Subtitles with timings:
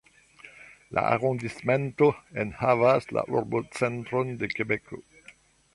[0.97, 2.07] La arondismento
[2.45, 5.03] enhavas la urbocentron de Kebeko.